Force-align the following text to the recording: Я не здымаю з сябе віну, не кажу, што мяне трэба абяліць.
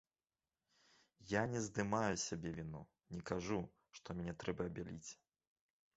Я 1.31 1.41
не 1.51 1.59
здымаю 1.65 2.13
з 2.17 2.23
сябе 2.29 2.49
віну, 2.57 2.81
не 3.17 3.21
кажу, 3.33 3.59
што 3.99 4.07
мяне 4.19 4.33
трэба 4.45 4.61
абяліць. 4.71 5.11